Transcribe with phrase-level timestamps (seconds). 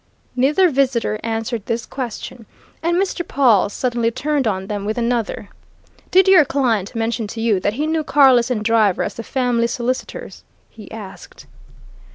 [0.35, 2.47] Neither visitor answered this question,
[2.81, 3.21] and Mr.
[3.23, 5.49] Pawle suddenly turned on them with another.
[6.09, 9.67] "Did your client mention to you that he knew Carless and Driver as the family
[9.67, 11.45] solicitors?" he asked.